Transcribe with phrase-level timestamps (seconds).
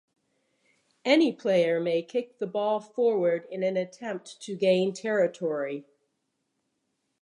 [1.05, 5.85] Any player may kick the ball forward in an attempt to gain territory.